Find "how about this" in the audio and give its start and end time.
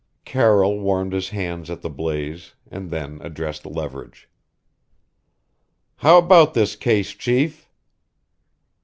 5.97-6.75